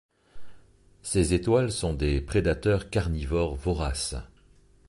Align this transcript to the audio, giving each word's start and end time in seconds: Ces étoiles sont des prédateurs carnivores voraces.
Ces 1.03 1.35
étoiles 1.35 1.71
sont 1.71 1.93
des 1.93 2.21
prédateurs 2.21 2.89
carnivores 2.89 3.53
voraces. 3.53 4.15